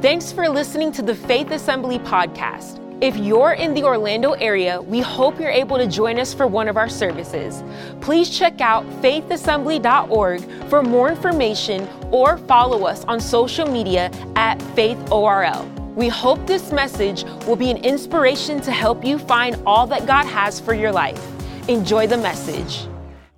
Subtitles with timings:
[0.00, 2.78] Thanks for listening to the Faith Assembly podcast.
[3.02, 6.68] If you're in the Orlando area, we hope you're able to join us for one
[6.68, 7.64] of our services.
[8.00, 15.66] Please check out faithassembly.org for more information or follow us on social media at faithorl.
[15.96, 20.26] We hope this message will be an inspiration to help you find all that God
[20.26, 21.20] has for your life.
[21.68, 22.86] Enjoy the message.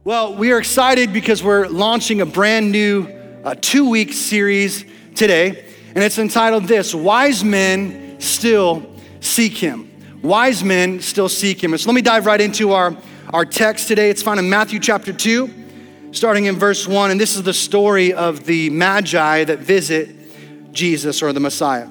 [0.04, 3.08] Well, we are excited because we're launching a brand new
[3.44, 4.84] uh, two week series
[5.14, 5.64] today,
[5.94, 8.86] and it's entitled This Wise Men Still
[9.20, 9.90] Seek Him.
[10.22, 11.72] Wise men still seek Him.
[11.72, 12.94] And so let me dive right into our,
[13.32, 14.10] our text today.
[14.10, 18.12] It's found in Matthew chapter 2, starting in verse 1, and this is the story
[18.12, 21.88] of the Magi that visit Jesus or the Messiah.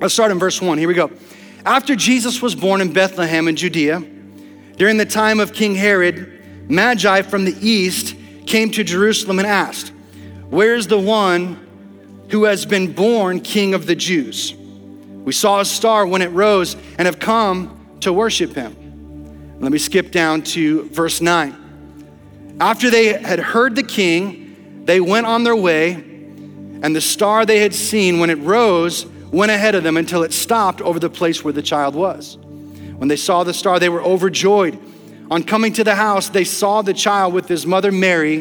[0.00, 0.76] Let's start in verse 1.
[0.76, 1.10] Here we go.
[1.64, 4.02] After Jesus was born in Bethlehem in Judea,
[4.76, 8.16] during the time of King Herod, Magi from the east
[8.46, 9.92] came to Jerusalem and asked,
[10.50, 11.66] Where's the one
[12.30, 14.54] who has been born king of the Jews?
[14.54, 18.76] We saw a star when it rose and have come to worship him.
[19.60, 22.56] Let me skip down to verse 9.
[22.60, 27.60] After they had heard the king, they went on their way, and the star they
[27.60, 31.44] had seen when it rose went ahead of them until it stopped over the place
[31.44, 32.36] where the child was.
[32.36, 34.78] When they saw the star, they were overjoyed.
[35.30, 38.40] On coming to the house, they saw the child with his mother Mary,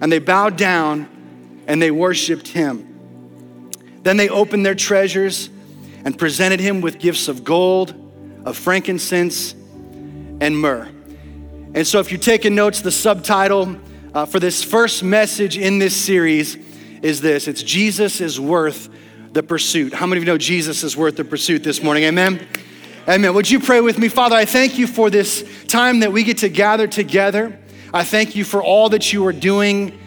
[0.00, 1.08] and they bowed down
[1.66, 2.87] and they worshiped him.
[4.08, 5.50] Then they opened their treasures
[6.02, 7.92] and presented him with gifts of gold,
[8.42, 10.88] of frankincense, and myrrh.
[11.74, 13.76] And so, if you're taking notes, the subtitle
[14.14, 16.56] uh, for this first message in this series
[17.02, 18.88] is this it's Jesus is worth
[19.32, 19.92] the pursuit.
[19.92, 22.04] How many of you know Jesus is worth the pursuit this morning?
[22.04, 22.48] Amen.
[23.06, 23.34] Amen.
[23.34, 24.08] Would you pray with me?
[24.08, 27.58] Father, I thank you for this time that we get to gather together.
[27.92, 29.98] I thank you for all that you are doing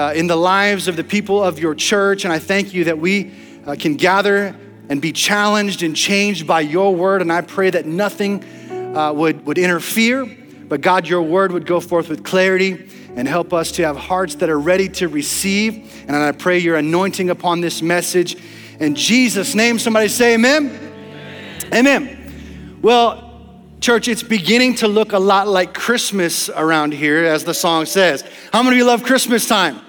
[0.00, 2.24] uh, in the lives of the people of your church.
[2.24, 3.34] And I thank you that we
[3.66, 4.56] uh, can gather
[4.88, 7.20] and be challenged and changed by your word.
[7.20, 8.42] And I pray that nothing
[8.96, 10.24] uh, would, would interfere,
[10.68, 14.36] but God, your word would go forth with clarity and help us to have hearts
[14.36, 15.92] that are ready to receive.
[16.08, 18.38] And I pray your anointing upon this message
[18.78, 20.70] in Jesus' name, somebody say amen.
[21.66, 21.86] Amen.
[21.86, 22.78] amen.
[22.80, 27.84] Well, church, it's beginning to look a lot like Christmas around here, as the song
[27.84, 28.24] says.
[28.50, 29.80] How many of you love Christmas time?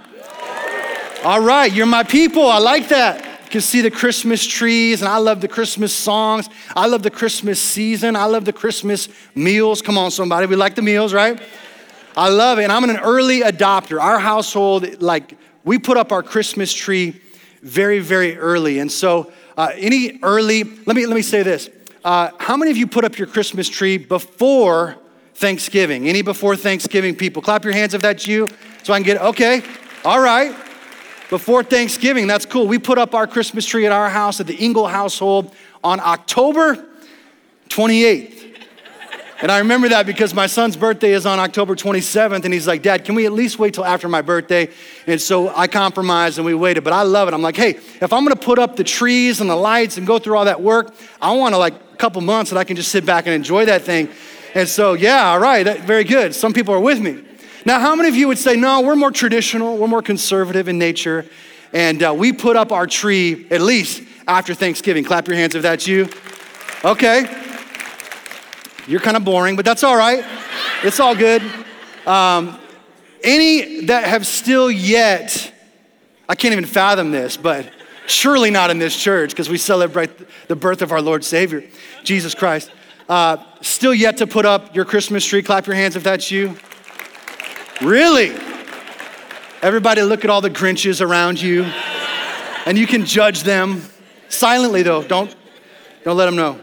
[1.23, 2.47] All right, you're my people.
[2.47, 3.23] I like that.
[3.23, 6.49] You can see the Christmas trees, and I love the Christmas songs.
[6.75, 8.15] I love the Christmas season.
[8.15, 9.83] I love the Christmas meals.
[9.83, 10.47] Come on, somebody.
[10.47, 11.39] We like the meals, right?
[12.17, 12.63] I love it.
[12.63, 14.01] And I'm an early adopter.
[14.01, 17.21] Our household, like, we put up our Christmas tree
[17.61, 18.79] very, very early.
[18.79, 21.69] And so, uh, any early, let me, let me say this.
[22.03, 24.97] Uh, how many of you put up your Christmas tree before
[25.35, 26.09] Thanksgiving?
[26.09, 27.43] Any before Thanksgiving people?
[27.43, 28.49] Clap your hands if that's you
[28.81, 29.61] so I can get, okay,
[30.03, 30.55] all right.
[31.31, 32.67] Before Thanksgiving, that's cool.
[32.67, 36.85] We put up our Christmas tree at our house at the Engel household on October
[37.69, 38.57] 28th.
[39.41, 42.81] And I remember that because my son's birthday is on October 27th, and he's like,
[42.81, 44.69] Dad, can we at least wait till after my birthday?
[45.07, 47.33] And so I compromised and we waited, but I love it.
[47.33, 50.19] I'm like, hey, if I'm gonna put up the trees and the lights and go
[50.19, 52.91] through all that work, I want to like a couple months that I can just
[52.91, 54.09] sit back and enjoy that thing.
[54.53, 56.35] And so, yeah, all right, very good.
[56.35, 57.23] Some people are with me.
[57.63, 60.79] Now, how many of you would say, no, we're more traditional, we're more conservative in
[60.79, 61.25] nature,
[61.73, 65.03] and uh, we put up our tree at least after Thanksgiving?
[65.03, 66.09] Clap your hands if that's you.
[66.83, 67.25] Okay.
[68.87, 70.25] You're kind of boring, but that's all right.
[70.83, 71.43] It's all good.
[72.07, 72.57] Um,
[73.23, 75.53] any that have still yet,
[76.27, 77.71] I can't even fathom this, but
[78.07, 80.09] surely not in this church because we celebrate
[80.47, 81.63] the birth of our Lord Savior,
[82.03, 82.71] Jesus Christ.
[83.07, 85.43] Uh, still yet to put up your Christmas tree.
[85.43, 86.57] Clap your hands if that's you.
[87.81, 88.29] Really?
[89.63, 91.63] Everybody look at all the Grinches around you
[92.67, 93.81] and you can judge them
[94.29, 95.01] silently though.
[95.01, 95.35] Don't,
[96.03, 96.61] don't let them know.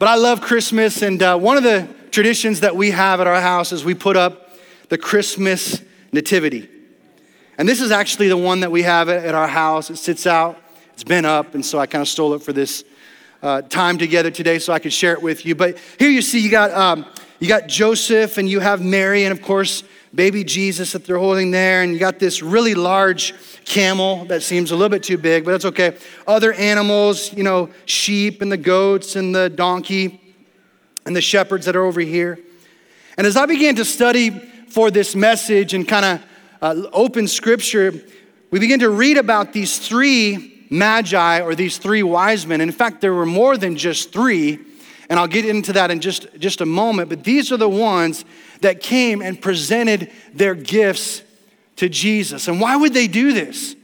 [0.00, 3.40] But I love Christmas, and uh, one of the traditions that we have at our
[3.40, 4.56] house is we put up
[4.88, 5.82] the Christmas
[6.12, 6.68] nativity.
[7.58, 9.88] And this is actually the one that we have at our house.
[9.88, 10.60] It sits out,
[10.94, 12.82] it's been up, and so I kind of stole it for this
[13.42, 15.54] uh, time together today so I could share it with you.
[15.54, 17.04] But here you see you got, um,
[17.40, 21.50] you got Joseph, and you have Mary, and of course, baby Jesus that they're holding
[21.50, 25.44] there, and you got this really large camel that seems a little bit too big,
[25.44, 25.96] but that's okay.
[26.26, 30.20] Other animals, you know, sheep and the goats and the donkey
[31.06, 32.38] and the shepherds that are over here.
[33.16, 36.22] And as I began to study for this message and kind of
[36.60, 37.92] uh, open scripture,
[38.50, 42.60] we begin to read about these three magi or these three wise men.
[42.60, 44.58] In fact, there were more than just three,
[45.08, 48.24] and I'll get into that in just, just a moment, but these are the ones
[48.60, 51.22] that came and presented their gifts
[51.76, 52.48] to Jesus.
[52.48, 53.74] And why would they do this?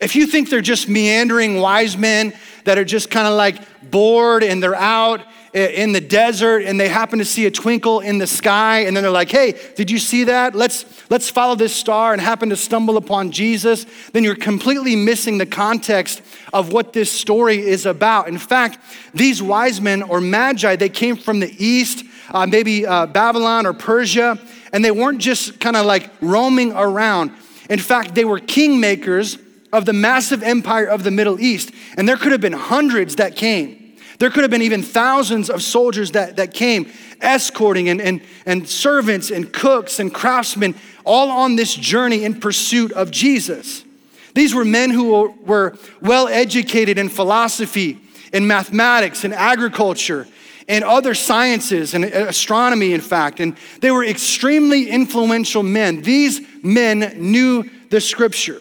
[0.00, 2.34] If you think they're just meandering wise men
[2.64, 5.20] that are just kind of like bored and they're out
[5.54, 9.04] in the desert and they happen to see a twinkle in the sky and then
[9.04, 10.54] they're like, "Hey, did you see that?
[10.54, 15.38] Let's let's follow this star and happen to stumble upon Jesus." Then you're completely missing
[15.38, 16.22] the context
[16.52, 18.26] of what this story is about.
[18.26, 18.78] In fact,
[19.14, 23.72] these wise men or magi, they came from the east, uh, maybe uh, Babylon or
[23.72, 24.38] Persia,
[24.72, 27.30] and they weren't just kind of like roaming around.
[27.70, 29.40] In fact, they were kingmakers
[29.72, 33.36] of the massive empire of the Middle East, and there could have been hundreds that
[33.36, 33.83] came.
[34.18, 36.90] There could have been even thousands of soldiers that, that came,
[37.20, 40.74] escorting and, and, and servants and cooks and craftsmen,
[41.04, 43.84] all on this journey in pursuit of Jesus.
[44.34, 47.98] These were men who were well educated in philosophy,
[48.32, 50.26] in mathematics, in agriculture,
[50.68, 53.38] and other sciences, and astronomy, in fact.
[53.40, 56.02] And they were extremely influential men.
[56.02, 58.60] These men knew the scripture.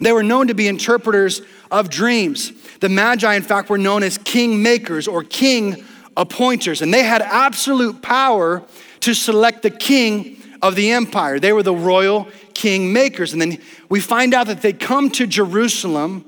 [0.00, 2.52] They were known to be interpreters of dreams.
[2.80, 5.84] The Magi, in fact, were known as king makers or king
[6.16, 8.62] appointers, and they had absolute power
[9.00, 11.38] to select the king of the empire.
[11.38, 13.32] They were the royal king makers.
[13.32, 13.58] And then
[13.88, 16.24] we find out that they come to Jerusalem,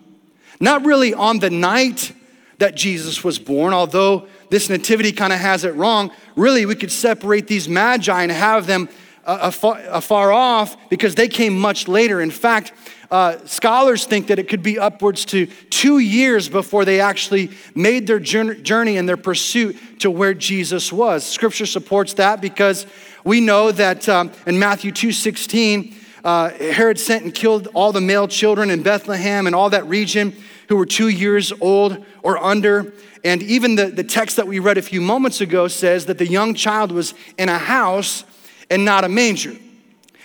[0.60, 2.12] not really on the night
[2.58, 6.12] that Jesus was born, although this nativity kind of has it wrong.
[6.36, 8.88] Really, we could separate these magi and have them
[9.24, 12.20] uh, afar, afar off because they came much later.
[12.20, 12.72] In fact,
[13.10, 18.06] uh, scholars think that it could be upwards to two years before they actually made
[18.06, 21.26] their journey and their pursuit to where Jesus was.
[21.26, 22.86] Scripture supports that because
[23.24, 28.28] we know that um, in Matthew 2:16, uh, Herod sent and killed all the male
[28.28, 30.34] children in Bethlehem and all that region
[30.68, 32.92] who were two years old or under.
[33.24, 36.26] And even the, the text that we read a few moments ago says that the
[36.26, 38.24] young child was in a house
[38.70, 39.56] and not a manger.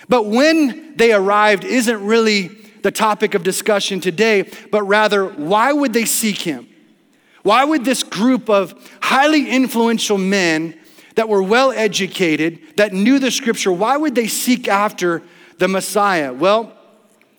[0.08, 5.92] But when they arrived isn't really the topic of discussion today, but rather, why would
[5.92, 6.68] they seek him?
[7.42, 10.78] Why would this group of highly influential men
[11.16, 15.20] that were well educated, that knew the scripture, why would they seek after
[15.58, 16.32] the Messiah?
[16.32, 16.72] Well,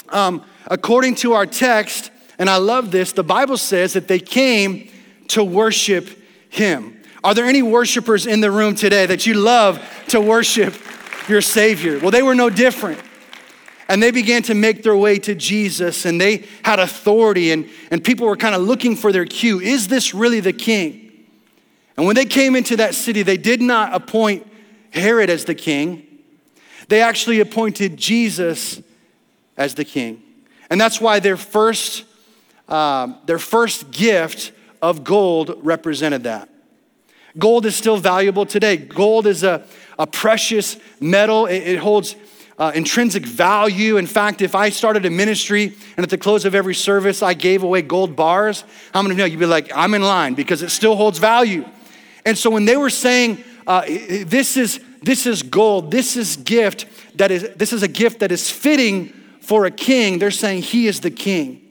[0.10, 4.90] um, according to our text, and I love this, the Bible says that they came
[5.30, 6.10] to worship
[6.50, 7.02] him.
[7.24, 10.76] Are there any worshipers in the room today that you love to worship
[11.30, 12.00] your Savior?
[12.00, 13.00] Well, they were no different.
[13.90, 18.04] And they began to make their way to Jesus, and they had authority, and, and
[18.04, 19.62] people were kind of looking for their cue.
[19.62, 21.26] Is this really the king?
[21.96, 24.46] And when they came into that city, they did not appoint
[24.92, 26.04] Herod as the king,
[26.90, 28.82] they actually appointed Jesus
[29.58, 30.22] as the king.
[30.70, 32.06] And that's why their first,
[32.68, 34.52] uh, their first gift
[34.82, 36.50] of gold represented that.
[37.38, 38.78] Gold is still valuable today.
[38.78, 39.66] Gold is a,
[40.00, 42.16] a precious metal, it, it holds
[42.58, 43.98] uh, intrinsic value.
[43.98, 47.34] In fact, if I started a ministry and at the close of every service I
[47.34, 48.64] gave away gold bars,
[48.94, 49.26] how many of you know?
[49.26, 51.66] You'd be like, I'm in line because it still holds value.
[52.26, 56.88] And so when they were saying, uh, this, is, this is gold, this is gift
[57.16, 60.88] that is, this is a gift that is fitting for a king, they're saying he
[60.88, 61.62] is the king.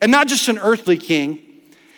[0.00, 1.38] And not just an earthly king,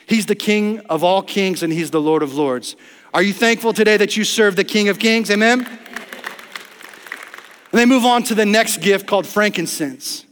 [0.06, 2.76] he's the king of all kings and he's the Lord of lords.
[3.14, 5.30] Are you thankful today that you serve the King of Kings?
[5.30, 5.66] Amen?
[7.74, 10.24] And they move on to the next gift called frankincense.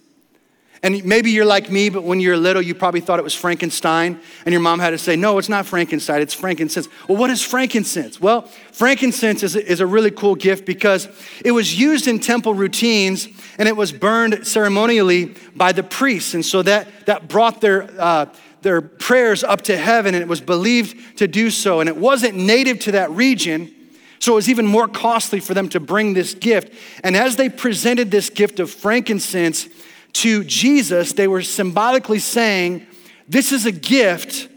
[0.81, 4.21] And maybe you're like me, but when you're little, you probably thought it was Frankenstein,
[4.47, 6.87] and your mom had to say, No, it's not Frankenstein, it's frankincense.
[7.09, 8.21] Well, what is frankincense?
[8.21, 11.09] Well, frankincense is a, is a really cool gift because
[11.45, 13.27] it was used in temple routines
[13.59, 16.35] and it was burned ceremonially by the priests.
[16.35, 18.27] And so that, that brought their, uh,
[18.61, 21.81] their prayers up to heaven, and it was believed to do so.
[21.81, 23.75] And it wasn't native to that region,
[24.23, 26.73] so it was even more costly for them to bring this gift.
[27.03, 29.69] And as they presented this gift of frankincense
[30.13, 32.87] to Jesus, they were symbolically saying,
[33.29, 34.49] This is a gift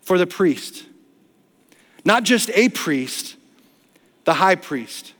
[0.00, 0.86] for the priest.
[2.06, 3.36] Not just a priest,
[4.24, 5.12] the high priest.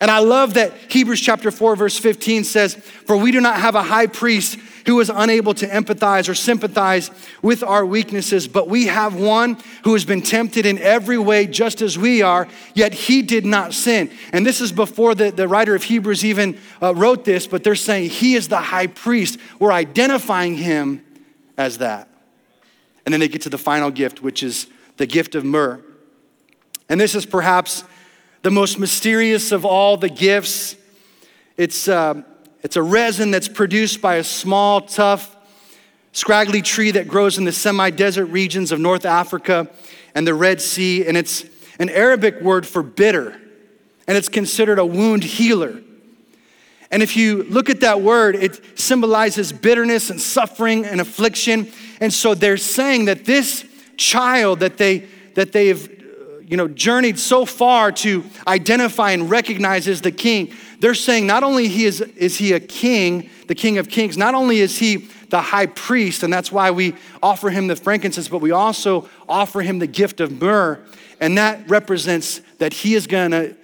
[0.00, 3.74] And I love that Hebrews chapter 4, verse 15 says, For we do not have
[3.74, 7.10] a high priest who is unable to empathize or sympathize
[7.42, 11.82] with our weaknesses, but we have one who has been tempted in every way just
[11.82, 14.10] as we are, yet he did not sin.
[14.32, 17.74] And this is before the, the writer of Hebrews even uh, wrote this, but they're
[17.74, 19.38] saying he is the high priest.
[19.58, 21.04] We're identifying him
[21.56, 22.08] as that.
[23.04, 24.66] And then they get to the final gift, which is
[24.96, 25.80] the gift of myrrh.
[26.88, 27.84] And this is perhaps
[28.42, 30.76] the most mysterious of all the gifts.
[31.56, 32.22] It's, uh,
[32.62, 35.36] it's a resin that's produced by a small, tough,
[36.12, 39.68] scraggly tree that grows in the semi desert regions of North Africa
[40.14, 41.06] and the Red Sea.
[41.06, 41.44] And it's
[41.78, 43.40] an Arabic word for bitter,
[44.06, 45.82] and it's considered a wound healer.
[46.90, 51.70] And if you look at that word, it symbolizes bitterness and suffering and affliction.
[52.00, 53.64] And so they're saying that this
[53.96, 55.88] child that they that they have
[56.50, 61.42] you know journeyed so far to identify and recognize as the king, they're saying not
[61.42, 65.08] only he is, is he a king, the king of kings, not only is he
[65.28, 69.62] the high priest, and that's why we offer him the frankincense, but we also offer
[69.62, 70.80] him the gift of myrrh.
[71.20, 73.54] And that represents that he is gonna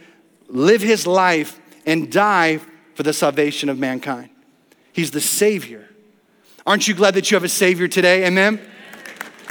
[0.48, 2.60] live his life and die
[2.94, 4.30] for the salvation of mankind.
[4.92, 5.88] He's the Savior.
[6.64, 8.26] Aren't you glad that you have a Savior today?
[8.26, 8.60] Amen?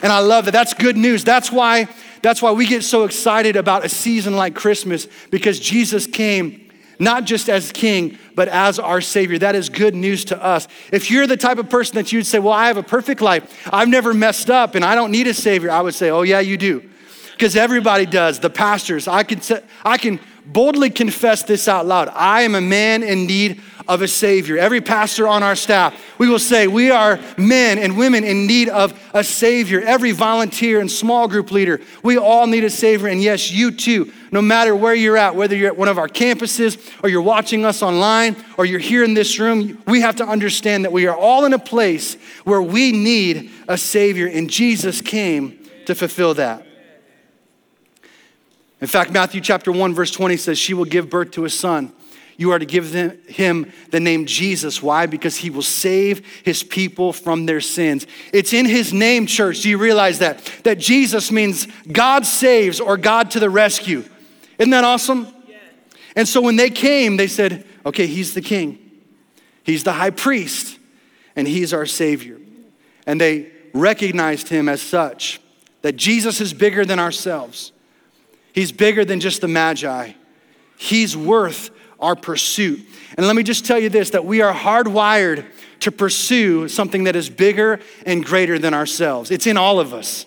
[0.02, 0.52] And I love that.
[0.52, 1.24] That's good news.
[1.24, 1.88] That's why,
[2.26, 7.26] that's why we get so excited about a season like Christmas because Jesus came not
[7.26, 9.38] just as king, but as our savior.
[9.38, 10.68] That is good news to us.
[10.92, 13.70] If you're the type of person that you'd say, Well, I have a perfect life,
[13.72, 16.40] I've never messed up, and I don't need a savior, I would say, Oh, yeah,
[16.40, 16.90] you do.
[17.34, 18.40] Because everybody does.
[18.40, 19.40] The pastors, I can,
[19.84, 22.10] I can boldly confess this out loud.
[22.10, 24.58] I am a man in need of a Savior.
[24.58, 28.70] Every pastor on our staff, we will say, We are men and women in need
[28.70, 29.82] of a Savior.
[29.82, 33.08] Every volunteer and small group leader, we all need a Savior.
[33.08, 36.08] And yes, you too, no matter where you're at, whether you're at one of our
[36.08, 40.26] campuses or you're watching us online or you're here in this room, we have to
[40.26, 45.02] understand that we are all in a place where we need a Savior, and Jesus
[45.02, 46.66] came to fulfill that.
[48.82, 51.94] In fact, Matthew chapter 1, verse 20 says, She will give birth to a son.
[52.38, 54.84] You are to give him the name Jesus.
[54.84, 55.06] Why?
[55.06, 58.06] Because he will save his people from their sins.
[58.34, 59.62] It's in his name, church.
[59.62, 60.44] Do you realize that?
[60.64, 64.04] That Jesus means God saves or God to the rescue.
[64.58, 65.28] Isn't that awesome?
[66.16, 68.80] And so when they came, they said, okay, he's the king,
[69.64, 70.80] he's the high priest,
[71.36, 72.40] and he's our savior.
[73.06, 75.42] And they recognized him as such
[75.82, 77.72] that Jesus is bigger than ourselves.
[78.54, 80.14] He's bigger than just the Magi.
[80.78, 82.82] He's worth our pursuit.
[83.18, 85.46] And let me just tell you this that we are hardwired
[85.82, 89.32] to pursue something that is bigger and greater than ourselves.
[89.32, 90.26] It's in all of us.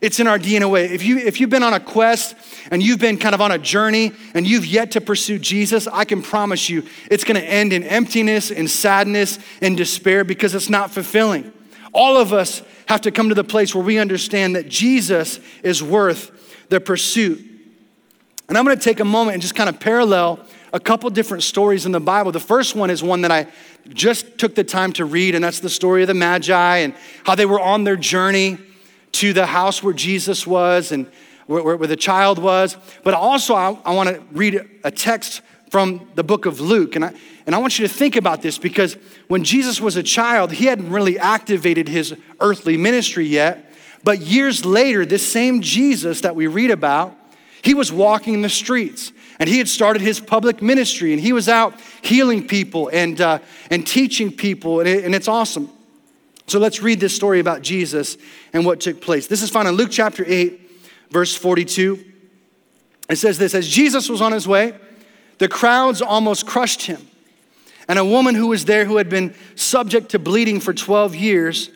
[0.00, 0.90] It's in our DNA.
[0.90, 2.36] If, you, if you've been on a quest
[2.70, 6.04] and you've been kind of on a journey and you've yet to pursue Jesus, I
[6.04, 10.68] can promise you it's going to end in emptiness and sadness and despair because it's
[10.68, 11.52] not fulfilling.
[11.94, 15.82] All of us have to come to the place where we understand that Jesus is
[15.82, 17.42] worth the pursuit.
[18.48, 20.40] And I'm going to take a moment and just kind of parallel
[20.74, 22.32] a couple different stories in the Bible.
[22.32, 23.46] The first one is one that I
[23.90, 27.36] just took the time to read, and that's the story of the Magi and how
[27.36, 28.58] they were on their journey
[29.12, 31.06] to the house where Jesus was and
[31.46, 32.76] where, where the child was.
[33.04, 36.96] But also, I, I want to read a text from the book of Luke.
[36.96, 37.14] And I,
[37.46, 38.96] and I want you to think about this because
[39.28, 43.72] when Jesus was a child, he hadn't really activated his earthly ministry yet.
[44.02, 47.16] But years later, this same Jesus that we read about,
[47.62, 51.32] he was walking in the streets and he had started his public ministry and he
[51.32, 53.38] was out healing people and, uh,
[53.70, 55.68] and teaching people, and, it, and it's awesome.
[56.46, 58.16] So let's read this story about Jesus
[58.52, 59.26] and what took place.
[59.26, 60.60] This is found in Luke chapter 8,
[61.10, 62.12] verse 42.
[63.08, 64.74] It says this As Jesus was on his way,
[65.38, 67.06] the crowds almost crushed him.
[67.88, 71.70] And a woman who was there who had been subject to bleeding for 12 years,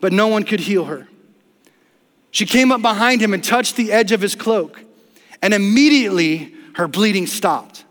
[0.00, 1.08] but no one could heal her.
[2.30, 4.82] She came up behind him and touched the edge of his cloak.
[5.42, 7.84] And immediately her bleeding stopped.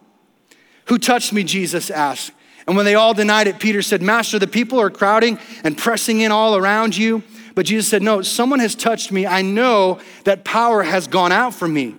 [0.85, 1.43] Who touched me?
[1.43, 2.31] Jesus asked.
[2.67, 6.21] And when they all denied it, Peter said, Master, the people are crowding and pressing
[6.21, 7.23] in all around you.
[7.55, 9.25] But Jesus said, No, someone has touched me.
[9.25, 11.95] I know that power has gone out from me.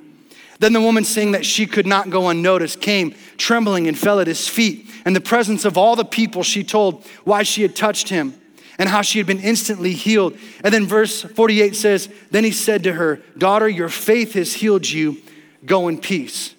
[0.60, 4.26] Then the woman, seeing that she could not go unnoticed, came trembling and fell at
[4.26, 4.88] his feet.
[5.04, 8.34] In the presence of all the people, she told why she had touched him
[8.78, 10.36] and how she had been instantly healed.
[10.62, 14.88] And then verse 48 says, Then he said to her, Daughter, your faith has healed
[14.88, 15.18] you
[15.64, 16.53] go in peace.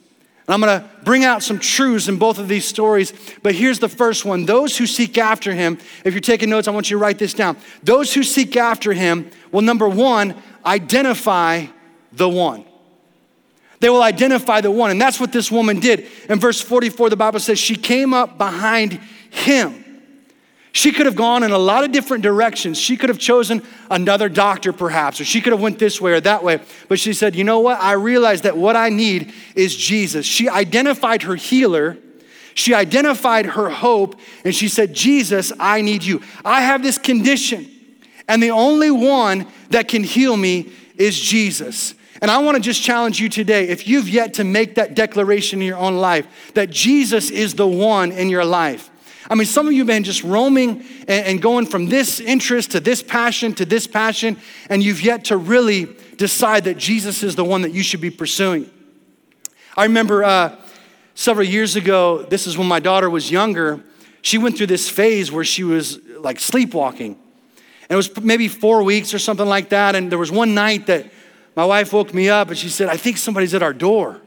[0.48, 3.80] And I'm going to bring out some truths in both of these stories, but here's
[3.80, 4.46] the first one.
[4.46, 7.34] Those who seek after him, if you're taking notes, I want you to write this
[7.34, 7.58] down.
[7.82, 10.36] Those who seek after him will, number one,
[10.66, 11.66] identify
[12.12, 12.66] the one.
[13.80, 14.92] They will identify the one.
[14.92, 16.08] And that's what this woman did.
[16.30, 19.00] In verse 44, the Bible says she came up behind
[19.30, 19.85] him.
[20.76, 22.78] She could have gone in a lot of different directions.
[22.78, 26.20] She could have chosen another doctor perhaps, or she could have went this way or
[26.20, 26.60] that way.
[26.90, 27.80] But she said, "You know what?
[27.82, 31.98] I realize that what I need is Jesus." She identified her healer.
[32.56, 36.20] She identified her hope and she said, "Jesus, I need you.
[36.44, 37.70] I have this condition,
[38.28, 42.84] and the only one that can heal me is Jesus." And I want to just
[42.84, 46.70] challenge you today if you've yet to make that declaration in your own life that
[46.70, 48.90] Jesus is the one in your life
[49.30, 52.80] I mean, some of you have been just roaming and, going from this interest to
[52.80, 54.38] this passion to this passion,
[54.70, 58.12] and you've yet to really decide that Jesus is the one that you should be
[58.12, 58.70] pursuing.
[59.76, 60.56] I remember uh,
[61.16, 63.84] several years ago, this is when my daughter was younger,
[64.22, 67.14] she went through this phase where she was like sleepwalking.
[67.14, 69.96] And it was maybe four weeks or something like that.
[69.96, 71.12] And there was one night that
[71.56, 74.22] my wife woke me up and she said, I think somebody's at our door.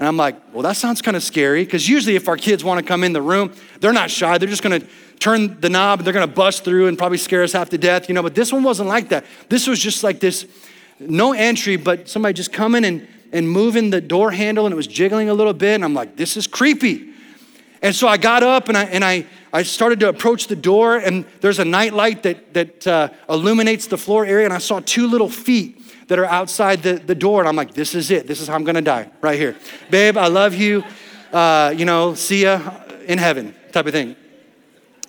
[0.00, 1.62] And I'm like, well, that sounds kind of scary.
[1.62, 4.38] Because usually, if our kids want to come in the room, they're not shy.
[4.38, 4.86] They're just going to
[5.18, 7.78] turn the knob, and they're going to bust through and probably scare us half to
[7.78, 8.22] death, you know.
[8.22, 9.26] But this one wasn't like that.
[9.50, 10.46] This was just like this
[10.98, 14.86] no entry, but somebody just coming and, and moving the door handle and it was
[14.86, 15.74] jiggling a little bit.
[15.74, 17.14] And I'm like, this is creepy.
[17.82, 20.96] And so I got up and I, and I, I started to approach the door,
[20.96, 24.80] and there's a night light that, that uh, illuminates the floor area, and I saw
[24.80, 25.79] two little feet
[26.10, 27.38] that are outside the, the door.
[27.40, 28.26] And I'm like, this is it.
[28.26, 29.54] This is how I'm gonna die, right here.
[29.90, 30.82] Babe, I love you.
[31.32, 32.60] Uh, you know, see ya
[33.06, 34.16] in heaven, type of thing.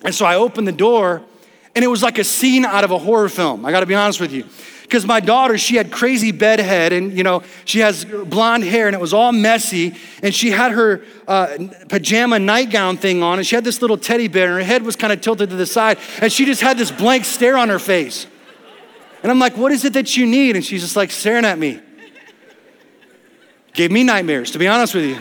[0.04, 1.20] And so I opened the door,
[1.74, 3.66] and it was like a scene out of a horror film.
[3.66, 4.46] I gotta be honest with you.
[4.82, 8.94] Because my daughter, she had crazy bedhead, and you know, she has blonde hair, and
[8.94, 9.96] it was all messy.
[10.22, 11.56] And she had her uh,
[11.88, 14.94] pajama nightgown thing on, and she had this little teddy bear, and her head was
[14.94, 17.80] kind of tilted to the side, and she just had this blank stare on her
[17.80, 18.28] face.
[19.22, 20.56] And I'm like, what is it that you need?
[20.56, 21.80] And she's just like staring at me.
[23.72, 25.18] Gave me nightmares, to be honest with you.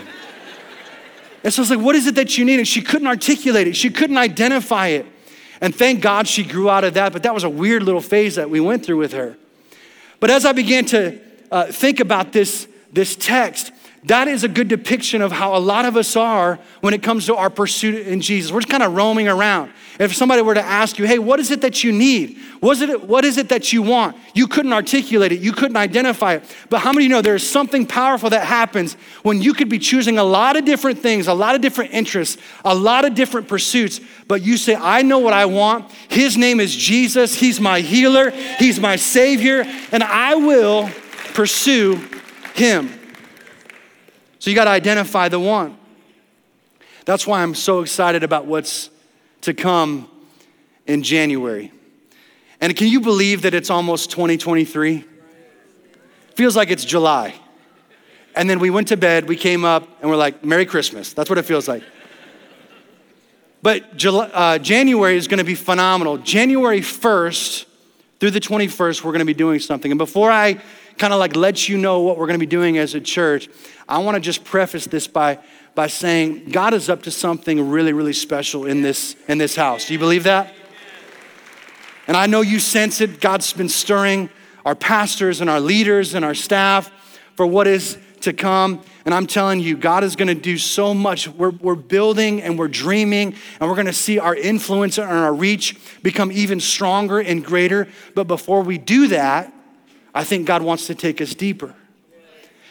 [1.43, 2.60] And so I was like, what is it that you need?
[2.60, 5.05] And she couldn't articulate it, she couldn't identify it.
[5.62, 8.36] And thank God she grew out of that, but that was a weird little phase
[8.36, 9.38] that we went through with her.
[10.20, 11.20] But as I began to
[11.51, 13.71] uh, think about this, this text,
[14.05, 17.27] that is a good depiction of how a lot of us are when it comes
[17.27, 18.51] to our pursuit in Jesus.
[18.51, 19.72] We're just kind of roaming around.
[20.00, 22.39] If somebody were to ask you, hey, what is it that you need?
[22.62, 24.17] Was it, what is it that you want?
[24.34, 26.58] You couldn't articulate it, you couldn't identify it.
[26.70, 29.77] But how many of you know there's something powerful that happens when you could be
[29.77, 33.48] choosing a lot of different things, a lot of different interests, a lot of different
[33.48, 35.91] pursuits, but you say, I know what I want.
[36.10, 40.89] His name is Jesus, He's my healer, He's my Savior, and I will
[41.36, 42.03] pursue
[42.55, 42.98] Him.
[44.42, 45.78] So you got to identify the one.
[47.06, 48.90] That's why I'm so excited about what's
[49.42, 50.10] to come
[50.88, 51.72] in January.
[52.60, 55.06] And can you believe that it's almost 2023?
[56.34, 57.36] Feels like it's July.
[58.36, 61.14] And then we went to bed, we came up, and we're like, Merry Christmas.
[61.14, 61.84] That's what it feels like.
[63.62, 66.18] But July, uh, January is going to be phenomenal.
[66.18, 67.66] January 1st
[68.20, 69.92] through the 21st, we're going to be doing something.
[69.92, 70.60] And before I
[70.98, 73.50] kind of like let you know what we're going to be doing as a church,
[73.88, 75.40] I want to just preface this by,
[75.75, 79.88] by saying God is up to something really, really special in this, in this house.
[79.88, 80.54] Do you believe that?
[82.08, 83.22] And I know you sense it.
[83.22, 84.30] God's been stirring
[84.66, 86.92] our pastors and our leaders and our staff
[87.36, 88.82] for what is to come.
[89.06, 91.27] And I'm telling you, God is going to do so much.
[91.27, 95.34] We're, we're building and we're dreaming, and we're going to see our influence and our
[95.34, 97.88] reach become even stronger and greater.
[98.14, 99.51] But before we do that,
[100.14, 101.76] I think God wants to take us deeper.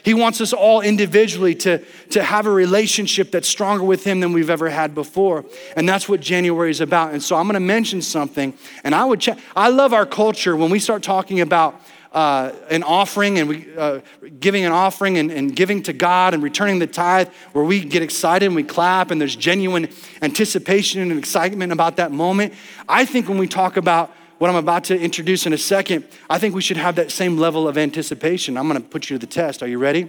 [0.03, 4.33] He wants us all individually to, to have a relationship that's stronger with Him than
[4.33, 5.44] we've ever had before.
[5.76, 7.12] And that's what January is about.
[7.12, 9.38] And so I'm gonna mention something, and I would check.
[9.55, 11.81] I love our culture when we start talking about
[12.12, 14.00] uh, an offering and we, uh,
[14.40, 18.03] giving an offering and, and giving to God and returning the tithe, where we get
[18.03, 19.88] excited and we clap and there's genuine
[20.20, 22.55] anticipation and excitement about that moment.
[22.88, 26.38] I think when we talk about what I'm about to introduce in a second, I
[26.38, 28.57] think we should have that same level of anticipation.
[28.57, 29.62] I'm gonna put you to the test.
[29.62, 30.09] Are you ready?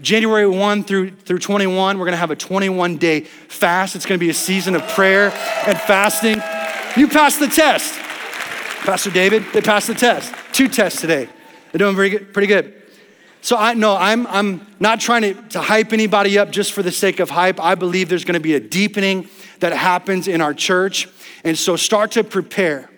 [0.00, 3.94] January 1 through, through 21, we're gonna have a 21 day fast.
[3.94, 5.24] It's gonna be a season of prayer
[5.66, 6.40] and fasting.
[6.96, 7.92] You passed the test.
[8.86, 10.34] Pastor David, they passed the test.
[10.52, 11.28] Two tests today.
[11.72, 12.72] They're doing very good, pretty good.
[13.42, 16.90] So I know I'm, I'm not trying to, to hype anybody up just for the
[16.90, 17.60] sake of hype.
[17.60, 19.28] I believe there's gonna be a deepening
[19.60, 21.06] that happens in our church.
[21.44, 22.88] And so start to prepare.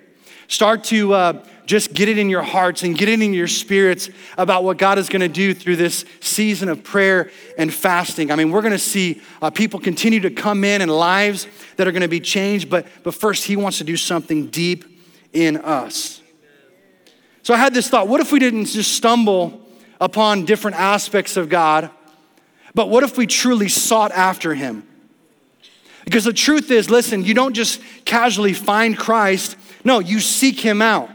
[0.48, 4.11] Start to uh, just get it in your hearts and get it in your spirits
[4.37, 8.30] about what God is going to do through this season of prayer and fasting.
[8.30, 11.88] I mean, we're going to see uh, people continue to come in and lives that
[11.88, 14.85] are going to be changed, but, but first, He wants to do something deep
[15.33, 16.20] in us.
[17.42, 19.61] So I had this thought what if we didn't just stumble
[20.00, 21.90] upon different aspects of God,
[22.74, 24.87] but what if we truly sought after Him?
[26.04, 30.83] Because the truth is, listen, you don't just casually find Christ no, you seek him
[30.83, 31.11] out.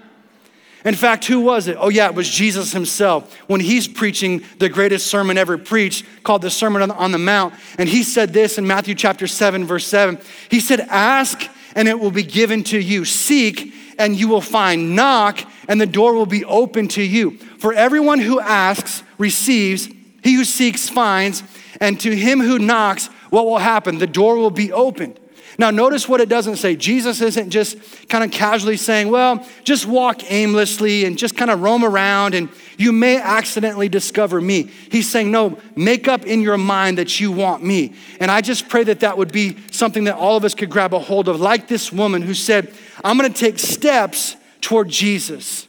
[0.85, 1.75] In fact, who was it?
[1.77, 6.41] Oh, yeah, it was Jesus himself when he's preaching the greatest sermon ever preached called
[6.41, 7.53] the Sermon on the Mount.
[7.77, 10.17] And he said this in Matthew chapter 7, verse 7.
[10.49, 13.03] He said, Ask and it will be given to you.
[13.03, 14.95] Seek and you will find.
[14.95, 17.37] Knock and the door will be open to you.
[17.59, 19.89] For everyone who asks receives,
[20.23, 21.43] he who seeks finds,
[21.81, 23.99] and to him who knocks, what will happen?
[23.99, 25.19] The door will be opened.
[25.59, 26.77] Now, notice what it doesn't say.
[26.77, 31.61] Jesus isn't just kind of casually saying, well, just walk aimlessly and just kind of
[31.61, 34.71] roam around and you may accidentally discover me.
[34.89, 37.93] He's saying, no, make up in your mind that you want me.
[38.21, 40.93] And I just pray that that would be something that all of us could grab
[40.93, 45.67] a hold of, like this woman who said, I'm gonna take steps toward Jesus.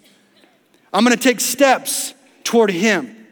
[0.93, 3.27] I'm gonna take steps toward Him.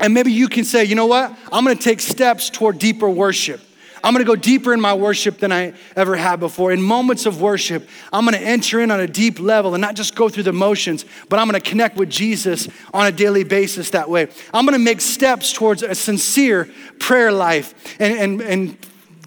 [0.00, 1.36] And maybe you can say, you know what?
[1.52, 3.60] I'm gonna take steps toward deeper worship.
[4.04, 6.72] I'm gonna go deeper in my worship than I ever have before.
[6.72, 10.14] In moments of worship, I'm gonna enter in on a deep level and not just
[10.14, 14.10] go through the motions, but I'm gonna connect with Jesus on a daily basis that
[14.10, 14.28] way.
[14.52, 18.76] I'm gonna make steps towards a sincere prayer life and, and, and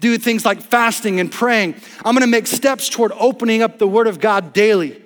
[0.00, 1.74] do things like fasting and praying.
[2.04, 5.02] I'm gonna make steps toward opening up the Word of God daily.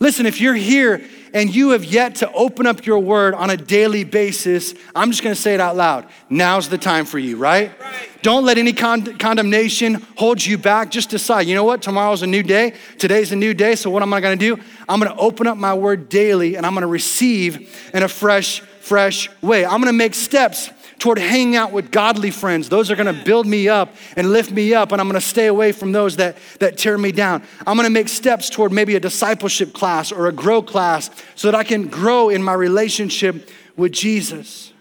[0.00, 1.02] Listen, if you're here
[1.34, 5.22] and you have yet to open up your word on a daily basis, I'm just
[5.22, 6.06] gonna say it out loud.
[6.28, 7.78] Now's the time for you, right?
[7.80, 8.08] right.
[8.22, 10.90] Don't let any con- condemnation hold you back.
[10.90, 11.82] Just decide, you know what?
[11.82, 12.74] Tomorrow's a new day.
[12.98, 13.74] Today's a new day.
[13.74, 14.58] So, what am I gonna do?
[14.88, 19.28] I'm gonna open up my word daily and I'm gonna receive in a fresh, fresh
[19.40, 19.64] way.
[19.64, 20.70] I'm gonna make steps
[21.02, 22.68] toward hanging out with godly friends.
[22.68, 25.72] Those are gonna build me up and lift me up, and I'm gonna stay away
[25.72, 27.42] from those that, that tear me down.
[27.66, 31.56] I'm gonna make steps toward maybe a discipleship class or a grow class so that
[31.56, 34.72] I can grow in my relationship with Jesus.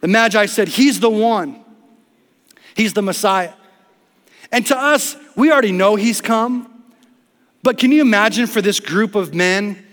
[0.00, 1.64] The Magi said, He's the one,
[2.74, 3.52] He's the Messiah.
[4.50, 6.84] And to us, we already know He's come.
[7.62, 9.86] But can you imagine for this group of men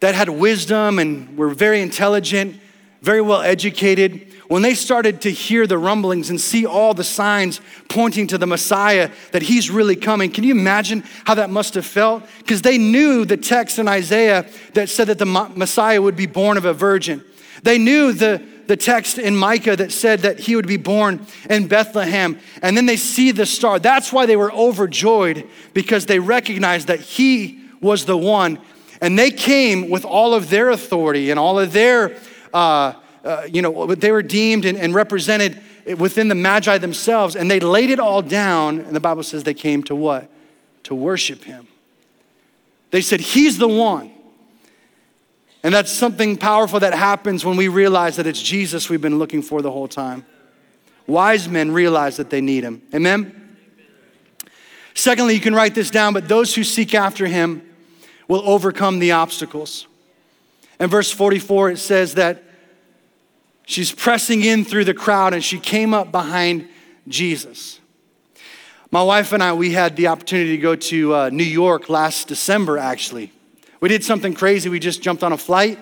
[0.00, 2.58] that had wisdom and were very intelligent?
[3.02, 7.60] Very well educated, when they started to hear the rumblings and see all the signs
[7.88, 11.86] pointing to the Messiah that he's really coming, can you imagine how that must have
[11.86, 12.24] felt?
[12.38, 16.56] Because they knew the text in Isaiah that said that the Messiah would be born
[16.56, 17.24] of a virgin.
[17.62, 21.68] They knew the, the text in Micah that said that he would be born in
[21.68, 22.38] Bethlehem.
[22.60, 23.78] And then they see the star.
[23.78, 28.58] That's why they were overjoyed because they recognized that he was the one.
[29.00, 32.16] And they came with all of their authority and all of their
[32.52, 35.60] uh, uh, you know, they were deemed and, and represented
[35.98, 39.54] within the Magi themselves, and they laid it all down, and the Bible says they
[39.54, 40.30] came to what?
[40.84, 41.68] To worship him.
[42.90, 44.10] They said, He's the one.
[45.62, 49.42] And that's something powerful that happens when we realize that it's Jesus we've been looking
[49.42, 50.24] for the whole time.
[51.06, 52.80] Wise men realize that they need him.
[52.94, 53.58] Amen?
[54.94, 57.62] Secondly, you can write this down, but those who seek after him
[58.26, 59.86] will overcome the obstacles.
[60.80, 62.42] In verse 44, it says that
[63.66, 66.68] she's pressing in through the crowd and she came up behind
[67.06, 67.78] Jesus.
[68.90, 72.28] My wife and I, we had the opportunity to go to uh, New York last
[72.28, 73.30] December, actually.
[73.80, 74.70] We did something crazy.
[74.70, 75.78] We just jumped on a flight,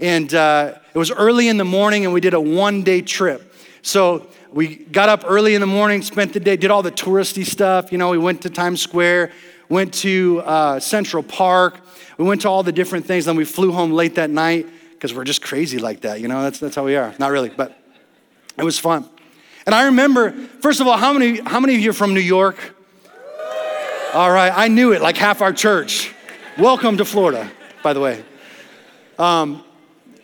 [0.00, 3.54] and uh, it was early in the morning, and we did a one day trip.
[3.82, 7.44] So we got up early in the morning, spent the day, did all the touristy
[7.44, 7.92] stuff.
[7.92, 9.30] You know, we went to Times Square,
[9.68, 11.80] went to uh, Central Park,
[12.18, 15.14] we went to all the different things, then we flew home late that night because
[15.14, 16.42] we're just crazy like that, you know?
[16.42, 17.14] That's, that's how we are.
[17.18, 17.78] Not really, but
[18.58, 19.08] it was fun.
[19.64, 22.20] And I remember, first of all, how many, how many of you are from New
[22.20, 22.74] York?
[24.12, 26.12] All right, I knew it, like half our church.
[26.58, 27.50] Welcome to Florida,
[27.84, 28.24] by the way.
[29.18, 29.62] Um,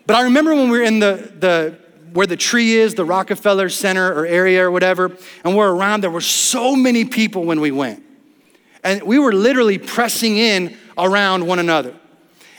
[0.07, 1.79] but I remember when we were in the, the
[2.13, 6.11] where the tree is, the Rockefeller Center or area or whatever, and we're around, there
[6.11, 8.03] were so many people when we went.
[8.83, 11.95] And we were literally pressing in around one another.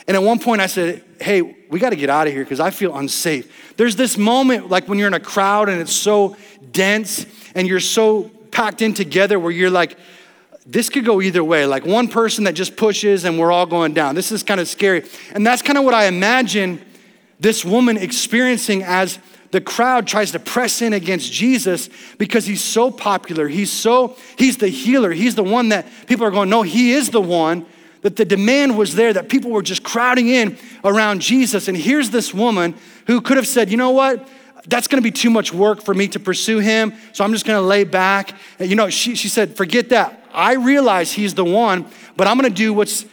[0.08, 2.60] And at one point I said, Hey, we got to get out of here because
[2.60, 3.76] I feel unsafe.
[3.76, 6.36] There's this moment like when you're in a crowd and it's so
[6.70, 9.98] dense and you're so packed in together where you're like,
[10.66, 11.64] this could go either way.
[11.64, 14.14] Like one person that just pushes and we're all going down.
[14.14, 15.04] This is kind of scary.
[15.32, 16.84] And that's kind of what I imagine
[17.38, 19.18] this woman experiencing as
[19.52, 23.48] the crowd tries to press in against Jesus because he's so popular.
[23.48, 25.12] He's so, he's the healer.
[25.12, 27.64] He's the one that people are going, no, he is the one
[28.06, 31.66] that the demand was there, that people were just crowding in around Jesus.
[31.66, 32.76] And here's this woman
[33.08, 34.28] who could have said, you know what?
[34.68, 37.66] That's gonna be too much work for me to pursue him, so I'm just gonna
[37.66, 38.36] lay back.
[38.60, 40.24] You know, she, she said, forget that.
[40.32, 41.84] I realize he's the one,
[42.16, 43.06] but I'm gonna do what's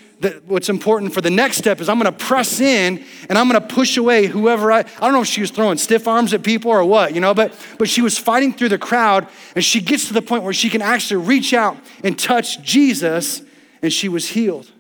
[0.45, 3.97] what's important for the next step is I'm gonna press in and I'm gonna push
[3.97, 6.85] away whoever I, I don't know if she was throwing stiff arms at people or
[6.85, 10.13] what, you know, but, but she was fighting through the crowd and she gets to
[10.13, 11.75] the point where she can actually reach out
[12.05, 13.41] and touch Jesus
[13.83, 14.71] and she was healed.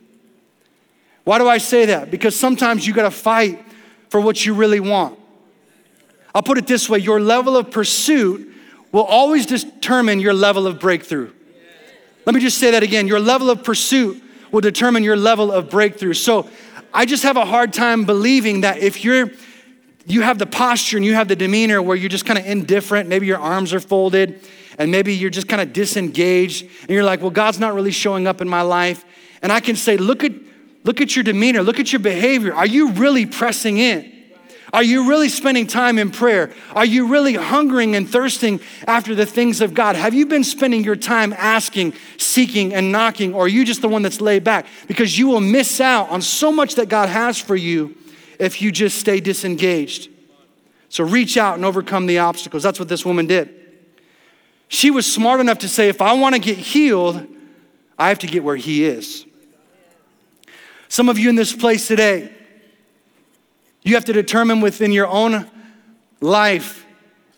[1.23, 2.11] Why do I say that?
[2.11, 3.63] Because sometimes you got to fight
[4.09, 5.17] for what you really want.
[6.35, 8.51] I'll put it this way your level of pursuit
[8.91, 11.31] will always determine your level of breakthrough.
[12.25, 13.07] Let me just say that again.
[13.07, 16.13] Your level of pursuit will determine your level of breakthrough.
[16.13, 16.47] So
[16.93, 19.31] I just have a hard time believing that if you're
[20.05, 23.07] you have the posture and you have the demeanor where you're just kind of indifferent,
[23.07, 24.41] maybe your arms are folded,
[24.77, 28.27] and maybe you're just kind of disengaged and you're like, well, God's not really showing
[28.27, 29.05] up in my life.
[29.41, 30.33] And I can say, look at,
[30.83, 32.53] look at your demeanor, look at your behavior.
[32.53, 34.11] Are you really pressing in?
[34.73, 36.51] Are you really spending time in prayer?
[36.73, 39.95] Are you really hungering and thirsting after the things of God?
[39.95, 43.87] Have you been spending your time asking, seeking, and knocking, or are you just the
[43.87, 44.65] one that's laid back?
[44.87, 47.95] Because you will miss out on so much that God has for you
[48.39, 50.09] if you just stay disengaged.
[50.89, 52.63] So reach out and overcome the obstacles.
[52.63, 53.53] That's what this woman did.
[54.69, 57.27] She was smart enough to say, if I want to get healed,
[57.99, 59.23] I have to get where He is.
[60.93, 62.31] Some of you in this place today,
[63.81, 65.49] you have to determine within your own
[66.21, 66.85] life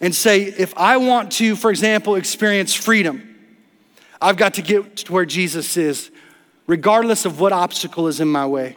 [0.02, 3.34] and say, if I want to, for example, experience freedom,
[4.22, 6.12] I've got to get to where Jesus is,
[6.68, 8.76] regardless of what obstacle is in my way.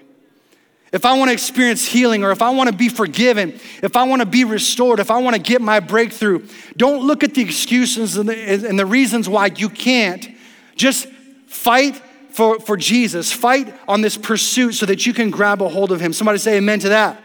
[0.93, 4.05] If I want to experience healing or if I want to be forgiven, if I
[4.05, 7.43] want to be restored, if I want to get my breakthrough, don't look at the
[7.43, 10.29] excuses and the, and the reasons why you can't.
[10.77, 11.09] Just
[11.49, 12.01] fight
[12.39, 13.33] for, for Jesus.
[13.33, 16.13] Fight on this pursuit so that you can grab a hold of him.
[16.13, 17.21] Somebody say amen to that.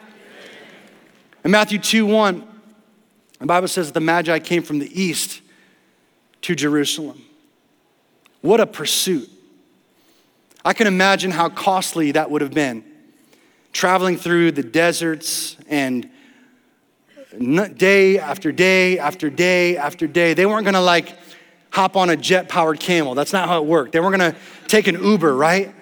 [1.44, 2.48] In Matthew 2 1,
[3.38, 5.42] the Bible says the Magi came from the east
[6.42, 7.22] to Jerusalem.
[8.42, 9.30] What a pursuit.
[10.66, 12.84] I can imagine how costly that would have been.
[13.72, 16.10] Traveling through the deserts and
[17.78, 20.34] day after day after day after day.
[20.34, 21.23] They weren't gonna like
[21.74, 23.16] hop on a jet powered camel.
[23.16, 23.94] That's not how it worked.
[23.94, 24.36] They weren't gonna
[24.68, 25.74] take an Uber, right?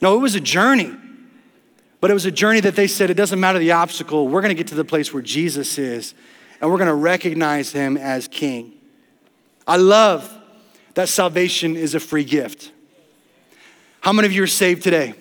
[0.00, 0.94] No, it was a journey.
[2.00, 4.54] But it was a journey that they said it doesn't matter the obstacle, we're gonna
[4.54, 6.14] get to the place where Jesus is,
[6.60, 8.74] and we're gonna recognize him as king.
[9.66, 10.32] I love
[10.94, 12.70] that salvation is a free gift.
[14.02, 15.14] How many of you are saved today?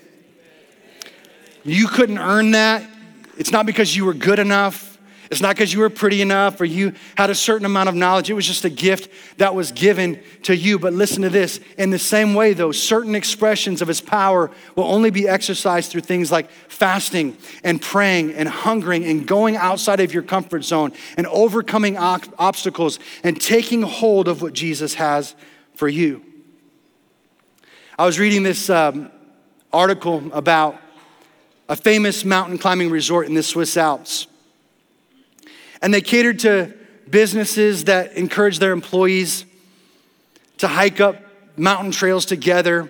[1.63, 2.88] You couldn't earn that.
[3.36, 4.94] It's not because you were good enough.
[5.31, 8.29] It's not because you were pretty enough or you had a certain amount of knowledge.
[8.29, 10.77] It was just a gift that was given to you.
[10.77, 14.85] But listen to this in the same way, though, certain expressions of his power will
[14.85, 20.13] only be exercised through things like fasting and praying and hungering and going outside of
[20.13, 25.35] your comfort zone and overcoming obstacles and taking hold of what Jesus has
[25.75, 26.23] for you.
[27.97, 29.09] I was reading this um,
[29.71, 30.79] article about
[31.67, 34.27] a famous mountain climbing resort in the Swiss Alps.
[35.86, 36.74] And they catered to
[37.12, 39.45] businesses that encourage their employees
[40.58, 41.21] to hike up
[41.58, 42.89] mountain trails together.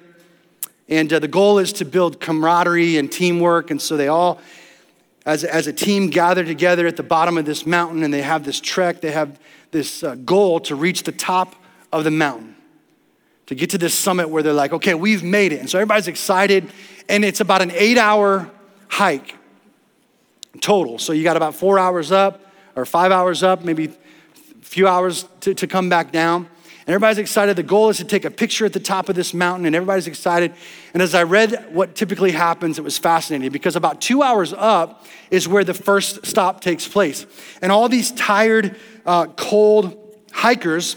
[0.88, 3.70] And uh, the goal is to build camaraderie and teamwork.
[3.70, 4.40] And so they all,
[5.26, 8.46] as, as a team, gather together at the bottom of this mountain and they have
[8.46, 9.02] this trek.
[9.02, 11.54] They have this uh, goal to reach the top
[11.92, 12.56] of the mountain,
[13.48, 15.60] to get to this summit where they're like, okay, we've made it.
[15.60, 16.72] And so everybody's excited.
[17.10, 18.50] And it's about an eight hour
[18.88, 19.36] hike
[20.62, 20.98] total.
[20.98, 22.40] So you got about four hours up,
[22.76, 26.50] or five hours up, maybe a few hours to, to come back down.
[26.88, 27.56] And everybody's excited.
[27.56, 30.06] The goal is to take a picture at the top of this mountain, and everybody's
[30.06, 30.54] excited.
[30.94, 35.04] And as I read what typically happens, it was fascinating because about two hours up
[35.32, 37.26] is where the first stop takes place.
[37.62, 39.98] And all these tired, uh, cold
[40.32, 40.96] hikers,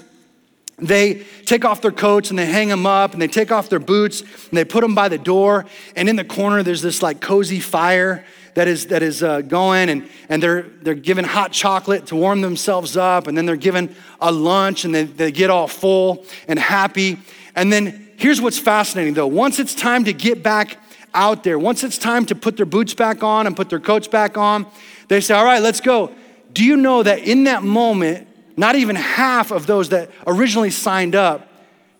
[0.77, 3.81] they take off their coats and they hang them up and they take off their
[3.81, 5.65] boots and they put them by the door.
[5.97, 8.27] And in the corner, there's this like cozy fire
[8.59, 12.41] that is, that is uh, going, and, and they're, they're given hot chocolate to warm
[12.41, 16.59] themselves up, and then they're given a lunch, and they, they get all full and
[16.59, 17.19] happy.
[17.55, 20.77] And then here's what's fascinating though once it's time to get back
[21.15, 24.09] out there, once it's time to put their boots back on and put their coats
[24.09, 24.67] back on,
[25.07, 26.13] they say, All right, let's go.
[26.53, 31.15] Do you know that in that moment, not even half of those that originally signed
[31.15, 31.49] up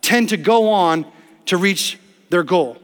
[0.01, 1.05] tend to go on
[1.45, 1.97] to reach
[2.29, 2.77] their goal?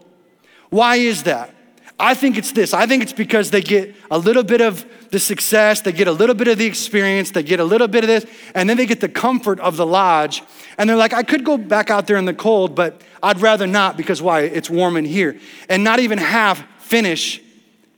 [0.70, 1.55] Why is that?
[2.00, 2.74] I think it's this.
[2.74, 6.12] I think it's because they get a little bit of the success, they get a
[6.12, 8.86] little bit of the experience, they get a little bit of this, and then they
[8.86, 10.44] get the comfort of the lodge.
[10.78, 13.66] And they're like, I could go back out there in the cold, but I'd rather
[13.66, 14.42] not because why?
[14.42, 15.40] It's warm in here.
[15.70, 17.42] And not even half finish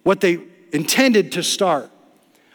[0.03, 0.39] what they
[0.71, 1.89] intended to start.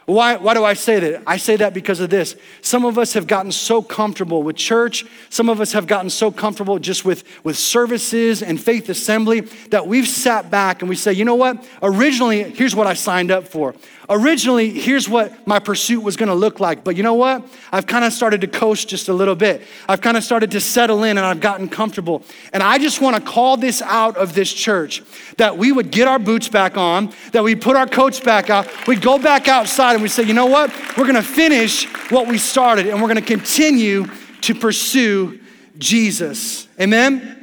[0.05, 1.23] Why, why do I say that?
[1.25, 2.35] I say that because of this.
[2.61, 5.05] Some of us have gotten so comfortable with church.
[5.29, 9.87] Some of us have gotten so comfortable just with, with services and faith assembly that
[9.87, 11.65] we've sat back and we say, you know what?
[11.81, 13.75] Originally, here's what I signed up for.
[14.09, 16.83] Originally, here's what my pursuit was gonna look like.
[16.83, 17.47] But you know what?
[17.71, 19.61] I've kind of started to coast just a little bit.
[19.87, 22.23] I've kind of started to settle in and I've gotten comfortable.
[22.51, 25.01] And I just wanna call this out of this church
[25.37, 28.67] that we would get our boots back on, that we put our coats back out,
[28.85, 30.71] we'd go back outside and we say, you know what?
[30.97, 34.05] We're gonna finish what we started and we're gonna continue
[34.41, 35.39] to pursue
[35.77, 36.67] Jesus.
[36.79, 37.39] Amen?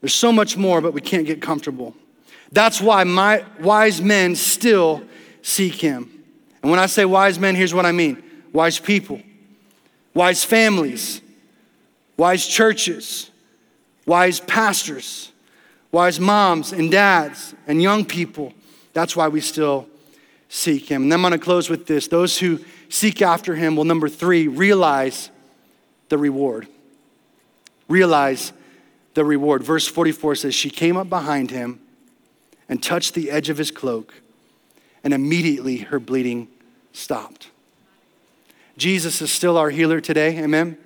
[0.00, 1.94] There's so much more, but we can't get comfortable.
[2.52, 5.02] That's why my wise men still
[5.42, 6.10] seek him.
[6.62, 9.20] And when I say wise men, here's what I mean wise people.
[10.14, 11.20] wise families,
[12.16, 13.30] wise churches,
[14.06, 15.32] wise pastors,
[15.92, 18.52] wise moms and dads and young people.
[18.92, 19.88] That's why we still
[20.50, 21.04] seek him.
[21.04, 22.08] And I'm going to close with this.
[22.08, 22.58] Those who
[22.90, 25.30] seek after him will, number three, realize
[26.10, 26.66] the reward.
[27.88, 28.52] Realize
[29.14, 29.62] the reward.
[29.62, 31.80] Verse 44 says, She came up behind him
[32.68, 34.14] and touched the edge of his cloak,
[35.02, 36.48] and immediately her bleeding
[36.92, 37.48] stopped.
[38.76, 40.76] Jesus is still our healer today, amen?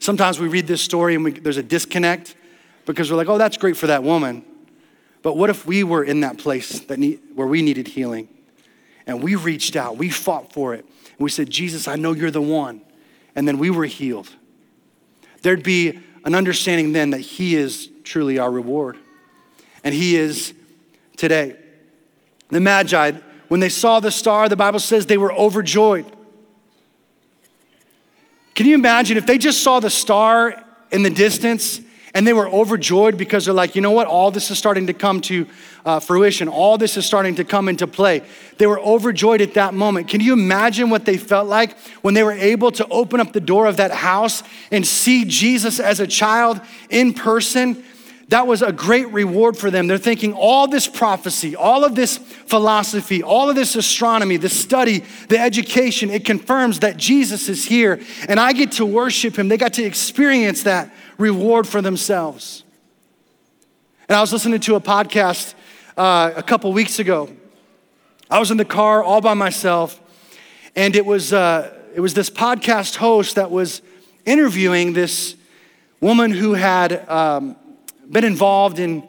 [0.00, 2.34] Sometimes we read this story and we, there's a disconnect
[2.84, 4.44] because we're like, oh, that's great for that woman.
[5.22, 8.28] But what if we were in that place that need, where we needed healing?
[9.10, 10.84] And we reached out, we fought for it.
[10.84, 12.80] And we said, Jesus, I know you're the one.
[13.34, 14.28] And then we were healed.
[15.42, 18.96] There'd be an understanding then that He is truly our reward.
[19.82, 20.54] And He is
[21.16, 21.56] today.
[22.50, 23.10] The Magi,
[23.48, 26.06] when they saw the star, the Bible says they were overjoyed.
[28.54, 31.80] Can you imagine if they just saw the star in the distance
[32.14, 34.06] and they were overjoyed because they're like, you know what?
[34.06, 35.46] All this is starting to come to
[35.84, 36.48] uh, fruition.
[36.48, 38.22] All this is starting to come into play.
[38.58, 40.08] They were overjoyed at that moment.
[40.08, 43.40] Can you imagine what they felt like when they were able to open up the
[43.40, 47.84] door of that house and see Jesus as a child in person?
[48.30, 49.88] That was a great reward for them.
[49.88, 55.02] They're thinking all this prophecy, all of this philosophy, all of this astronomy, the study,
[55.28, 59.48] the education, it confirms that Jesus is here and I get to worship him.
[59.48, 62.62] They got to experience that reward for themselves.
[64.08, 65.54] And I was listening to a podcast
[65.96, 67.30] uh, a couple weeks ago.
[68.30, 70.00] I was in the car all by myself,
[70.76, 73.82] and it was, uh, it was this podcast host that was
[74.24, 75.34] interviewing this
[76.00, 77.56] woman who had um,
[78.10, 79.06] been involved in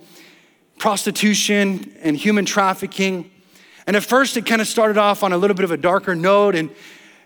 [0.78, 3.30] prostitution and human trafficking.
[3.88, 6.16] And at first, it kind of started off on a little bit of a darker
[6.16, 6.70] note, and,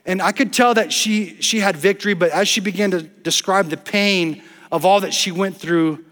[0.05, 3.69] and I could tell that she, she had victory, but as she began to describe
[3.69, 6.03] the pain of all that she went through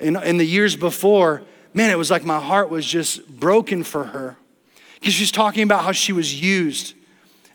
[0.00, 4.04] in, in the years before, man, it was like my heart was just broken for
[4.04, 4.36] her.
[5.00, 6.94] Because she's talking about how she was used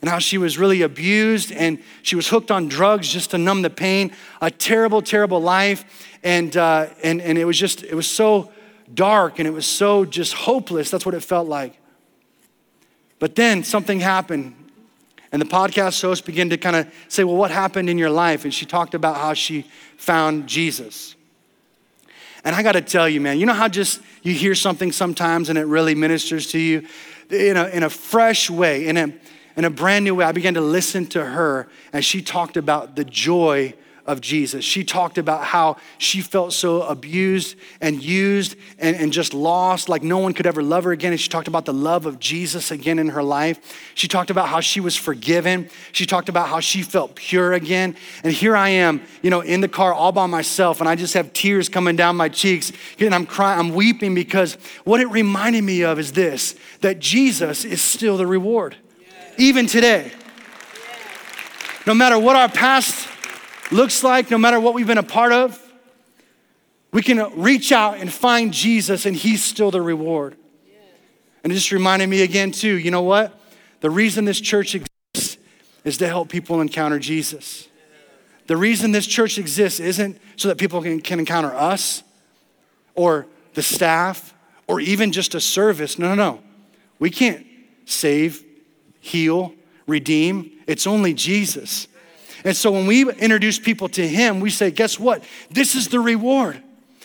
[0.01, 3.61] and how she was really abused and she was hooked on drugs just to numb
[3.61, 4.11] the pain.
[4.41, 6.07] A terrible, terrible life.
[6.23, 8.51] And, uh, and, and it was just, it was so
[8.93, 10.89] dark and it was so just hopeless.
[10.89, 11.79] That's what it felt like.
[13.19, 14.55] But then something happened.
[15.31, 18.45] And the podcast host began to kind of say, Well, what happened in your life?
[18.45, 19.63] And she talked about how she
[19.97, 21.15] found Jesus.
[22.43, 25.49] And I got to tell you, man, you know how just you hear something sometimes
[25.49, 26.87] and it really ministers to you
[27.29, 29.13] in a, in a fresh way, in a,
[29.59, 30.23] in a brand new way.
[30.23, 33.73] I began to listen to her as she talked about the joy
[34.05, 34.63] of Jesus.
[34.63, 40.01] She talked about how she felt so abused and used and, and just lost, like
[40.01, 41.11] no one could ever love her again.
[41.11, 43.59] And she talked about the love of Jesus again in her life.
[43.95, 45.69] She talked about how she was forgiven.
[45.91, 47.97] She talked about how she felt pure again.
[48.23, 51.15] And here I am, you know, in the car all by myself, and I just
[51.15, 54.53] have tears coming down my cheeks, and I'm crying, I'm weeping because
[54.85, 58.77] what it reminded me of is this that Jesus is still the reward,
[59.39, 60.11] even today.
[61.87, 63.07] No matter what our past
[63.71, 65.59] looks like, no matter what we've been a part of,
[66.91, 70.35] we can reach out and find Jesus, and He's still the reward.
[71.43, 73.33] And it just reminded me again, too, you know what?
[73.79, 75.37] The reason this church exists
[75.83, 77.67] is to help people encounter Jesus.
[78.47, 82.03] The reason this church exists isn't so that people can, can encounter us
[82.95, 84.33] or the staff
[84.67, 85.97] or even just a service.
[85.97, 86.43] No, no, no.
[86.97, 87.45] We can't
[87.85, 88.43] save,
[88.99, 89.53] heal,
[89.87, 90.51] redeem.
[90.67, 91.87] It's only Jesus.
[92.43, 95.23] And so when we introduce people to Him, we say, guess what?
[95.49, 96.61] This is the reward.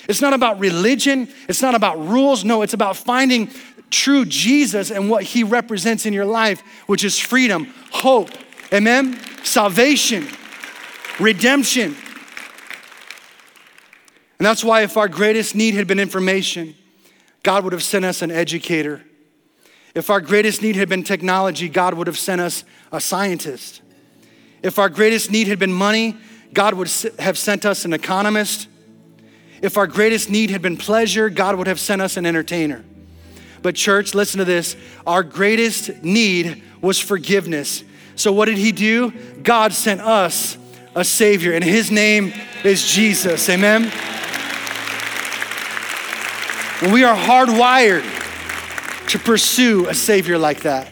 [0.08, 2.44] It's not about religion, it's not about rules.
[2.44, 3.50] No, it's about finding
[3.90, 8.30] true Jesus and what He represents in your life, which is freedom, hope,
[8.72, 10.28] amen, salvation,
[11.18, 11.96] redemption.
[14.38, 16.74] And that's why, if our greatest need had been information,
[17.42, 19.02] God would have sent us an educator.
[19.94, 23.80] If our greatest need had been technology, God would have sent us a scientist.
[24.62, 26.16] If our greatest need had been money,
[26.52, 28.68] God would have sent us an economist.
[29.62, 32.84] If our greatest need had been pleasure, God would have sent us an entertainer.
[33.62, 34.76] But, church, listen to this
[35.06, 37.84] our greatest need was forgiveness.
[38.16, 39.10] So, what did He do?
[39.42, 40.58] God sent us
[40.94, 42.32] a Savior, and His name
[42.64, 43.48] is Jesus.
[43.48, 43.90] Amen?
[46.82, 48.23] And we are hardwired
[49.14, 50.90] to pursue a Savior like that.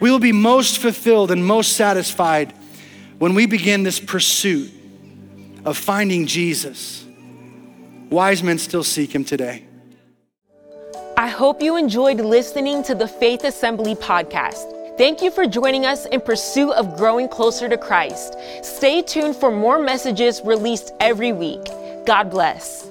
[0.00, 2.52] We will be most fulfilled and most satisfied
[3.20, 4.72] when we begin this pursuit
[5.64, 7.06] of finding Jesus.
[8.10, 9.68] Wise men still seek him today.
[11.16, 14.98] I hope you enjoyed listening to the Faith Assembly podcast.
[14.98, 18.34] Thank you for joining us in pursuit of growing closer to Christ.
[18.62, 21.62] Stay tuned for more messages released every week.
[22.04, 22.89] God bless.